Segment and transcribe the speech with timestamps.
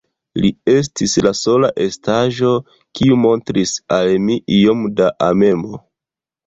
[0.43, 2.55] Li estis la sola estaĵo,
[3.01, 5.85] kiu montris al mi iom da amemo.